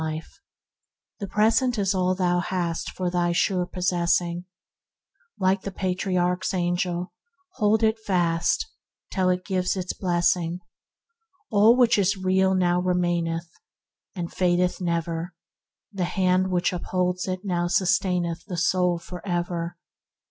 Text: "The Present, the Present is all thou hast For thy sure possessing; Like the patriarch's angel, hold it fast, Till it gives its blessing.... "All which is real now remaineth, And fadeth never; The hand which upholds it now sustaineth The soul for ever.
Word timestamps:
"The 0.01 0.07
Present, 0.07 0.33
the 1.19 1.27
Present 1.27 1.77
is 1.77 1.93
all 1.93 2.15
thou 2.15 2.39
hast 2.39 2.89
For 2.89 3.11
thy 3.11 3.33
sure 3.33 3.67
possessing; 3.67 4.45
Like 5.37 5.61
the 5.61 5.69
patriarch's 5.69 6.55
angel, 6.55 7.13
hold 7.57 7.83
it 7.83 7.99
fast, 7.99 8.65
Till 9.11 9.29
it 9.29 9.45
gives 9.45 9.77
its 9.77 9.93
blessing.... 9.93 10.61
"All 11.51 11.75
which 11.75 11.99
is 11.99 12.17
real 12.17 12.55
now 12.55 12.79
remaineth, 12.81 13.51
And 14.15 14.33
fadeth 14.33 14.81
never; 14.81 15.35
The 15.93 16.05
hand 16.05 16.49
which 16.49 16.73
upholds 16.73 17.27
it 17.27 17.41
now 17.43 17.67
sustaineth 17.67 18.43
The 18.47 18.57
soul 18.57 18.97
for 18.97 19.23
ever. 19.23 19.77